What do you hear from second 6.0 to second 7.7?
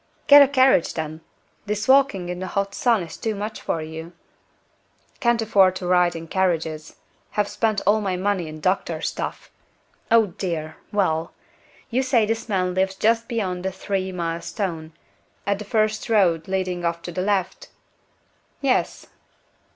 in carriages. Have